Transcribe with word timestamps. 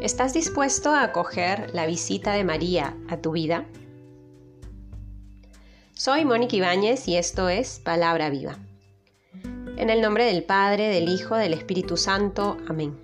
¿Estás 0.00 0.34
dispuesto 0.34 0.90
a 0.90 1.02
acoger 1.02 1.70
la 1.72 1.86
visita 1.86 2.32
de 2.32 2.44
María 2.44 2.96
a 3.08 3.18
tu 3.18 3.32
vida? 3.32 3.64
Soy 5.92 6.24
Mónica 6.24 6.56
Ibáñez 6.56 7.08
y 7.08 7.16
esto 7.16 7.48
es 7.48 7.78
Palabra 7.78 8.28
Viva. 8.28 8.58
En 9.76 9.90
el 9.90 10.00
nombre 10.00 10.24
del 10.24 10.42
Padre, 10.42 10.88
del 10.88 11.08
Hijo, 11.08 11.36
del 11.36 11.54
Espíritu 11.54 11.96
Santo. 11.96 12.58
Amén. 12.68 12.98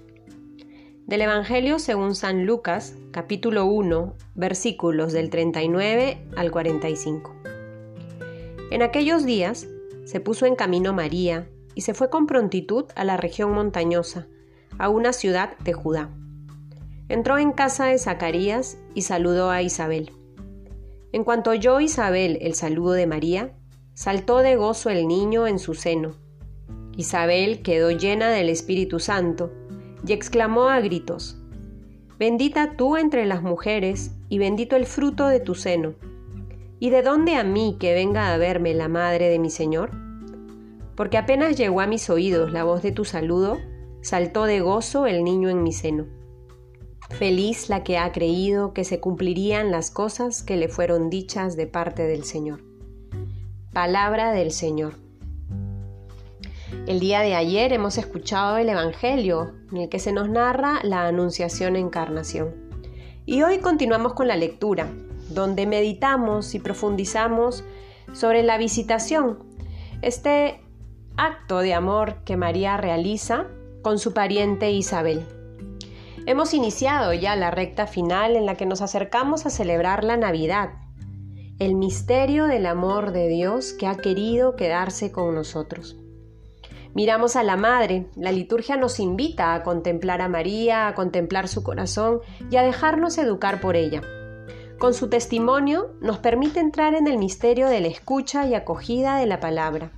Del 1.06 1.22
Evangelio 1.22 1.78
según 1.78 2.14
San 2.14 2.44
Lucas, 2.44 2.94
capítulo 3.12 3.64
1, 3.66 4.14
versículos 4.34 5.12
del 5.12 5.30
39 5.30 6.26
al 6.36 6.50
45. 6.50 7.34
En 8.70 8.82
aquellos 8.82 9.24
días 9.24 9.66
se 10.04 10.20
puso 10.20 10.44
en 10.46 10.56
camino 10.56 10.92
María 10.92 11.48
y 11.74 11.82
se 11.82 11.94
fue 11.94 12.10
con 12.10 12.26
prontitud 12.26 12.84
a 12.94 13.04
la 13.04 13.16
región 13.16 13.52
montañosa, 13.52 14.26
a 14.78 14.88
una 14.88 15.12
ciudad 15.12 15.56
de 15.58 15.72
Judá. 15.72 16.10
Entró 17.10 17.38
en 17.38 17.50
casa 17.50 17.86
de 17.86 17.98
Zacarías 17.98 18.78
y 18.94 19.02
saludó 19.02 19.50
a 19.50 19.62
Isabel. 19.62 20.12
En 21.10 21.24
cuanto 21.24 21.50
oyó 21.50 21.80
Isabel 21.80 22.38
el 22.40 22.54
saludo 22.54 22.92
de 22.92 23.08
María, 23.08 23.52
saltó 23.94 24.38
de 24.38 24.54
gozo 24.54 24.90
el 24.90 25.08
niño 25.08 25.48
en 25.48 25.58
su 25.58 25.74
seno. 25.74 26.14
Isabel 26.96 27.62
quedó 27.62 27.90
llena 27.90 28.30
del 28.30 28.48
Espíritu 28.48 29.00
Santo 29.00 29.50
y 30.06 30.12
exclamó 30.12 30.68
a 30.68 30.78
gritos, 30.78 31.36
Bendita 32.16 32.76
tú 32.76 32.96
entre 32.96 33.26
las 33.26 33.42
mujeres 33.42 34.12
y 34.28 34.38
bendito 34.38 34.76
el 34.76 34.86
fruto 34.86 35.26
de 35.26 35.40
tu 35.40 35.56
seno. 35.56 35.94
¿Y 36.78 36.90
de 36.90 37.02
dónde 37.02 37.34
a 37.34 37.42
mí 37.42 37.76
que 37.80 37.92
venga 37.92 38.32
a 38.32 38.36
verme 38.36 38.72
la 38.72 38.86
madre 38.86 39.28
de 39.28 39.40
mi 39.40 39.50
Señor? 39.50 39.90
Porque 40.94 41.18
apenas 41.18 41.56
llegó 41.56 41.80
a 41.80 41.88
mis 41.88 42.08
oídos 42.08 42.52
la 42.52 42.62
voz 42.62 42.82
de 42.82 42.92
tu 42.92 43.04
saludo, 43.04 43.58
saltó 44.00 44.44
de 44.44 44.60
gozo 44.60 45.06
el 45.06 45.24
niño 45.24 45.48
en 45.48 45.64
mi 45.64 45.72
seno. 45.72 46.19
Feliz 47.10 47.68
la 47.68 47.84
que 47.84 47.98
ha 47.98 48.12
creído 48.12 48.72
que 48.72 48.84
se 48.84 49.00
cumplirían 49.00 49.70
las 49.70 49.90
cosas 49.90 50.42
que 50.42 50.56
le 50.56 50.68
fueron 50.68 51.10
dichas 51.10 51.56
de 51.56 51.66
parte 51.66 52.04
del 52.04 52.24
Señor. 52.24 52.62
Palabra 53.72 54.32
del 54.32 54.52
Señor. 54.52 54.94
El 56.86 56.98
día 56.98 57.20
de 57.20 57.34
ayer 57.34 57.72
hemos 57.72 57.98
escuchado 57.98 58.56
el 58.56 58.68
Evangelio 58.68 59.52
en 59.70 59.78
el 59.78 59.88
que 59.88 59.98
se 59.98 60.12
nos 60.12 60.28
narra 60.28 60.80
la 60.82 61.06
Anunciación 61.06 61.76
Encarnación. 61.76 62.54
Y 63.26 63.42
hoy 63.42 63.58
continuamos 63.58 64.14
con 64.14 64.26
la 64.26 64.36
lectura, 64.36 64.88
donde 65.28 65.66
meditamos 65.66 66.54
y 66.54 66.58
profundizamos 66.58 67.64
sobre 68.12 68.42
la 68.42 68.56
visitación, 68.56 69.38
este 70.00 70.60
acto 71.16 71.58
de 71.58 71.74
amor 71.74 72.24
que 72.24 72.36
María 72.36 72.76
realiza 72.76 73.46
con 73.82 73.98
su 73.98 74.14
pariente 74.14 74.70
Isabel. 74.70 75.26
Hemos 76.26 76.52
iniciado 76.52 77.14
ya 77.14 77.34
la 77.34 77.50
recta 77.50 77.86
final 77.86 78.36
en 78.36 78.44
la 78.44 78.54
que 78.54 78.66
nos 78.66 78.82
acercamos 78.82 79.46
a 79.46 79.50
celebrar 79.50 80.04
la 80.04 80.18
Navidad, 80.18 80.70
el 81.58 81.74
misterio 81.74 82.46
del 82.46 82.66
amor 82.66 83.12
de 83.12 83.26
Dios 83.28 83.72
que 83.72 83.86
ha 83.86 83.96
querido 83.96 84.54
quedarse 84.54 85.12
con 85.12 85.34
nosotros. 85.34 85.96
Miramos 86.94 87.36
a 87.36 87.42
la 87.42 87.56
Madre, 87.56 88.08
la 88.16 88.32
liturgia 88.32 88.76
nos 88.76 89.00
invita 89.00 89.54
a 89.54 89.62
contemplar 89.62 90.20
a 90.20 90.28
María, 90.28 90.88
a 90.88 90.94
contemplar 90.94 91.48
su 91.48 91.62
corazón 91.62 92.20
y 92.50 92.56
a 92.56 92.62
dejarnos 92.62 93.16
educar 93.16 93.60
por 93.60 93.76
ella. 93.76 94.02
Con 94.78 94.92
su 94.92 95.08
testimonio 95.08 95.94
nos 96.00 96.18
permite 96.18 96.60
entrar 96.60 96.94
en 96.94 97.06
el 97.06 97.16
misterio 97.16 97.68
de 97.68 97.80
la 97.80 97.88
escucha 97.88 98.46
y 98.46 98.54
acogida 98.54 99.16
de 99.16 99.26
la 99.26 99.40
palabra. 99.40 99.92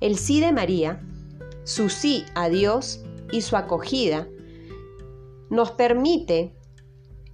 El 0.00 0.16
sí 0.16 0.40
de 0.40 0.52
María, 0.52 1.00
su 1.64 1.90
sí 1.90 2.24
a 2.34 2.48
Dios 2.48 3.04
y 3.30 3.42
su 3.42 3.56
acogida 3.56 4.26
nos 5.50 5.70
permite 5.72 6.54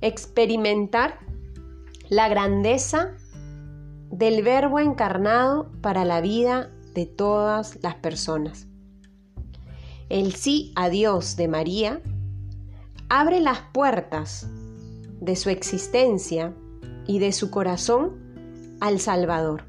experimentar 0.01 1.19
la 2.09 2.29
grandeza 2.29 3.15
del 4.11 4.43
verbo 4.43 4.79
encarnado 4.79 5.71
para 5.81 6.05
la 6.05 6.21
vida 6.21 6.71
de 6.95 7.07
todas 7.07 7.79
las 7.83 7.97
personas. 7.97 8.69
El 10.09 10.35
sí 10.35 10.73
a 10.77 10.89
Dios 10.89 11.37
de 11.37 11.49
María 11.49 12.01
abre 13.09 13.41
las 13.41 13.61
puertas 13.73 14.47
de 15.21 15.35
su 15.37 15.51
existencia 15.51 16.55
y 17.07 17.19
de 17.19 17.33
su 17.33 17.51
corazón 17.51 18.77
al 18.81 19.01
Salvador. 19.01 19.65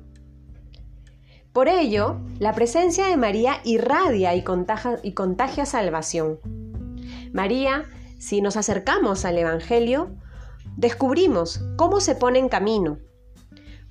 Por 1.54 1.70
ello, 1.70 2.18
la 2.38 2.54
presencia 2.54 3.08
de 3.08 3.16
María 3.16 3.62
irradia 3.64 4.36
y 4.36 4.44
contagia, 4.44 5.00
y 5.04 5.14
contagia 5.14 5.66
salvación. 5.66 6.40
María 7.32 7.86
si 8.20 8.42
nos 8.42 8.58
acercamos 8.58 9.26
al 9.26 9.38
Evangelio, 9.38 10.16
descubrimos 10.78 11.62
cómo 11.78 12.00
se 12.00 12.16
pone 12.16 12.40
en 12.40 12.50
camino, 12.50 13.00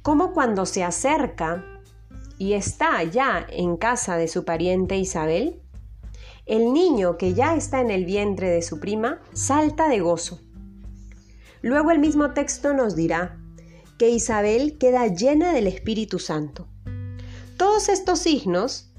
cómo 0.02 0.32
cuando 0.32 0.66
se 0.66 0.84
acerca 0.84 1.64
y 2.38 2.54
está 2.54 3.02
ya 3.04 3.46
en 3.48 3.76
casa 3.76 4.16
de 4.16 4.28
su 4.28 4.44
pariente 4.44 4.96
Isabel, 4.96 5.62
el 6.46 6.72
niño 6.72 7.16
que 7.16 7.32
ya 7.34 7.56
está 7.56 7.80
en 7.80 7.90
el 7.90 8.04
vientre 8.04 8.50
de 8.50 8.62
su 8.62 8.80
prima 8.80 9.20
salta 9.32 9.88
de 9.88 10.00
gozo. 10.00 10.40
Luego 11.62 11.90
el 11.90 11.98
mismo 11.98 12.32
texto 12.32 12.74
nos 12.74 12.94
dirá 12.94 13.38
que 13.98 14.10
Isabel 14.10 14.76
queda 14.78 15.06
llena 15.06 15.52
del 15.52 15.66
Espíritu 15.66 16.18
Santo. 16.18 16.68
Todos 17.56 17.88
estos 17.88 18.18
signos 18.18 18.92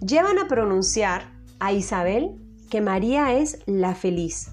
llevan 0.00 0.38
a 0.38 0.46
pronunciar 0.46 1.32
a 1.58 1.72
Isabel 1.72 2.36
que 2.70 2.80
María 2.80 3.32
es 3.32 3.58
la 3.66 3.94
feliz, 3.94 4.52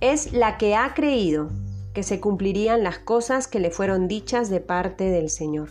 es 0.00 0.32
la 0.32 0.58
que 0.58 0.74
ha 0.74 0.94
creído 0.94 1.50
que 1.94 2.02
se 2.02 2.20
cumplirían 2.20 2.82
las 2.82 2.98
cosas 2.98 3.48
que 3.48 3.60
le 3.60 3.70
fueron 3.70 4.08
dichas 4.08 4.50
de 4.50 4.60
parte 4.60 5.04
del 5.04 5.30
Señor. 5.30 5.70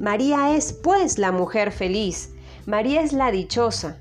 María 0.00 0.56
es 0.56 0.72
pues 0.72 1.18
la 1.18 1.30
mujer 1.30 1.70
feliz, 1.70 2.34
María 2.66 3.02
es 3.02 3.12
la 3.12 3.30
dichosa. 3.30 4.00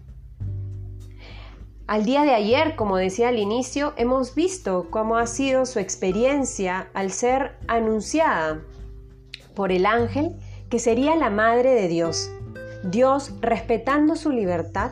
Al 1.86 2.06
día 2.06 2.24
de 2.24 2.34
ayer, 2.34 2.76
como 2.76 2.98
decía 2.98 3.30
al 3.30 3.38
inicio, 3.38 3.94
hemos 3.98 4.34
visto 4.34 4.88
cómo 4.90 5.18
ha 5.18 5.28
sido 5.28 5.66
su 5.66 5.80
experiencia 5.80 6.90
al 6.94 7.12
ser 7.12 7.58
anunciada 7.68 8.62
por 9.56 9.72
el 9.72 9.86
ángel 9.86 10.36
que 10.70 10.80
sería 10.80 11.16
la 11.16 11.30
madre 11.30 11.74
de 11.74 11.88
Dios. 11.88 12.32
Dios, 12.84 13.34
respetando 13.42 14.16
su 14.16 14.32
libertad, 14.32 14.92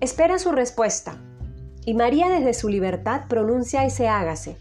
espera 0.00 0.38
su 0.38 0.52
respuesta 0.52 1.22
y 1.84 1.94
María 1.94 2.28
desde 2.28 2.54
su 2.54 2.68
libertad 2.68 3.22
pronuncia 3.28 3.84
ese 3.84 4.08
hágase, 4.08 4.56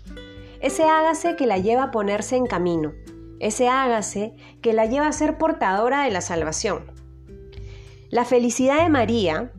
ese 0.62 0.84
hágase 0.84 1.36
que 1.36 1.46
la 1.46 1.58
lleva 1.58 1.84
a 1.84 1.92
ponerse 1.92 2.36
en 2.36 2.46
camino, 2.46 2.94
ese 3.40 3.68
hágase 3.68 4.36
que 4.62 4.74
la 4.74 4.86
lleva 4.86 5.08
a 5.08 5.14
ser 5.14 5.38
portadora 5.38 6.04
de 6.04 6.12
la 6.12 6.22
salvación. 6.22 6.92
La 8.10 8.26
felicidad 8.26 8.84
de 8.84 8.90
María 8.90 9.52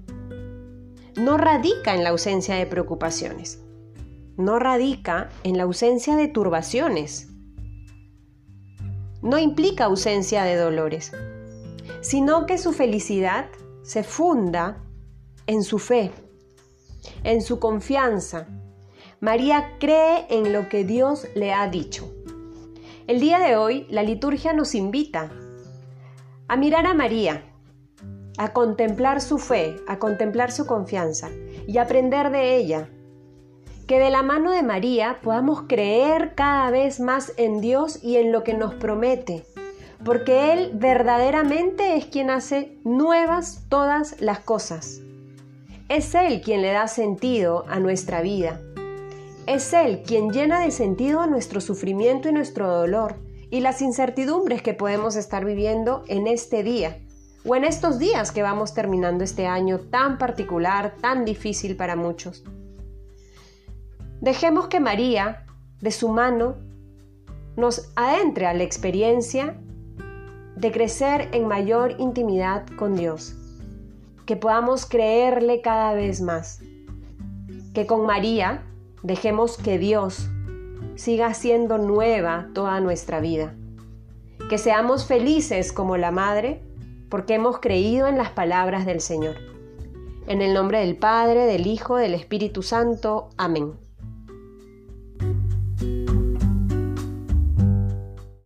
no 1.17 1.37
radica 1.37 1.95
en 1.95 2.05
la 2.05 2.11
ausencia 2.11 2.55
de 2.55 2.67
preocupaciones, 2.67 3.63
no 4.37 4.59
radica 4.59 5.29
en 5.45 5.57
la 5.57 5.65
ausencia 5.65 6.17
de 6.17 6.29
turbaciones, 6.29 7.29
no 9.23 9.39
implica 9.39 9.85
ausencia 9.85 10.45
de 10.45 10.57
dolores, 10.57 11.13
sino 12.01 12.47
que 12.47 12.59
su 12.59 12.73
felicidad 12.73 13.47
se 13.83 14.05
funda 14.05 14.83
en 15.47 15.63
su 15.63 15.79
fe, 15.79 16.13
en 17.25 17.43
su 17.43 17.59
confianza. 17.59 18.47
María 19.21 19.77
cree 19.79 20.27
en 20.31 20.53
lo 20.53 20.69
que 20.69 20.84
Dios 20.84 21.27
le 21.34 21.53
ha 21.53 21.69
dicho. 21.69 22.12
El 23.06 23.21
día 23.21 23.39
de 23.39 23.56
hoy 23.56 23.87
la 23.89 24.03
liturgia 24.03 24.53
nos 24.53 24.75
invita 24.75 25.31
a 26.47 26.57
mirar 26.57 26.87
a 26.87 26.95
María, 26.95 27.42
a 28.39 28.53
contemplar 28.53 29.21
su 29.21 29.39
fe, 29.39 29.77
a 29.89 29.98
contemplar 29.98 30.53
su 30.53 30.66
confianza 30.66 31.31
y 31.66 31.78
aprender 31.78 32.31
de 32.31 32.57
ella. 32.57 32.89
Que 33.87 33.98
de 33.98 34.10
la 34.10 34.22
mano 34.22 34.51
de 34.51 34.63
María 34.63 35.21
podamos 35.22 35.63
creer 35.63 36.34
cada 36.34 36.71
vez 36.71 37.01
más 37.01 37.33
en 37.37 37.60
Dios 37.60 38.03
y 38.03 38.16
en 38.16 38.31
lo 38.31 38.45
que 38.45 38.54
nos 38.54 38.75
promete, 38.75 39.45
porque 40.04 40.53
Él 40.53 40.71
verdaderamente 40.75 41.97
es 41.97 42.07
quien 42.07 42.31
hace 42.31 42.78
nuevas 42.84 43.65
todas 43.69 44.21
las 44.21 44.41
cosas. 44.41 45.01
Es 45.89 46.15
Él 46.15 46.43
quien 46.43 46.61
le 46.61 46.71
da 46.73 46.87
sentido 46.87 47.65
a 47.67 47.81
nuestra 47.81 48.21
vida. 48.21 48.61
Es 49.47 49.73
Él 49.73 50.03
quien 50.07 50.31
llena 50.33 50.61
de 50.61 50.71
sentido 50.71 51.27
nuestro 51.27 51.63
sufrimiento 51.63 52.29
y 52.29 52.33
nuestro 52.33 52.69
dolor 52.69 53.17
y 53.49 53.61
las 53.61 53.81
incertidumbres 53.81 54.61
que 54.61 54.75
podemos 54.75 55.17
estar 55.17 55.47
viviendo 55.47 56.05
en 56.07 56.27
este 56.27 56.63
día 56.63 56.99
o 57.47 57.57
en 57.57 57.65
estos 57.65 57.99
días 57.99 58.33
que 58.33 58.43
vamos 58.43 58.75
terminando 58.75 59.25
este 59.25 59.47
año 59.47 59.79
tan 59.79 60.19
particular, 60.19 60.95
tan 61.01 61.25
difícil 61.25 61.75
para 61.75 61.97
muchos. 61.97 62.45
Dejemos 64.21 64.67
que 64.67 64.81
María, 64.81 65.47
de 65.81 65.91
su 65.91 66.11
mano, 66.11 66.57
nos 67.57 67.91
adentre 67.97 68.47
a 68.47 68.53
la 68.53 68.65
experiencia 68.65 69.59
de 70.55 70.71
crecer 70.71 71.31
en 71.33 71.49
mayor 71.49 71.95
intimidad 71.99 72.67
con 72.77 72.95
Dios 72.95 73.38
que 74.28 74.36
podamos 74.36 74.86
creerle 74.86 75.63
cada 75.63 75.95
vez 75.95 76.21
más. 76.21 76.60
Que 77.75 77.86
con 77.86 78.07
María 78.07 78.63
Dejemos 79.03 79.57
que 79.57 79.78
Dios 79.78 80.28
siga 80.97 81.28
haciendo 81.28 81.78
nueva 81.78 82.48
toda 82.53 82.80
nuestra 82.80 83.21
vida. 83.21 83.54
Que 84.51 84.59
seamos 84.59 85.07
felices 85.07 85.72
como 85.72 85.97
la 85.97 86.10
Madre 86.10 86.63
porque 87.09 87.34
hemos 87.34 87.59
creído 87.59 88.07
en 88.07 88.19
las 88.19 88.30
palabras 88.30 88.84
del 88.84 89.01
Señor. 89.01 89.36
En 90.27 90.42
el 90.42 90.53
nombre 90.53 90.80
del 90.80 90.97
Padre, 90.97 91.47
del 91.47 91.66
Hijo, 91.66 91.97
del 91.97 92.13
Espíritu 92.13 92.63
Santo. 92.63 93.30
Amén. 93.39 93.88